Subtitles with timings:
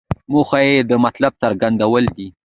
[0.31, 2.27] موخه یې د مطلب څرګندول دي.